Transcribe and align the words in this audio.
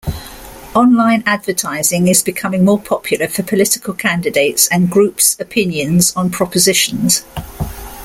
Online 0.73 1.21
advertising 1.27 2.07
is 2.07 2.23
becoming 2.23 2.65
more 2.65 2.79
popular 2.79 3.27
for 3.27 3.43
political 3.43 3.93
candidates 3.93 4.67
and 4.69 4.89
group's 4.89 5.39
opinions 5.39 6.11
on 6.15 6.31
propositions. 6.31 7.21